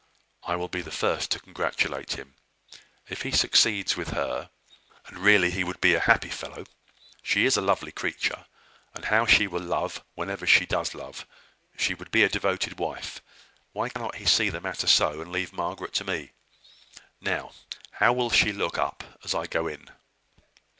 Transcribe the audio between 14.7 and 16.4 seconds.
so, and leave my Margaret to me?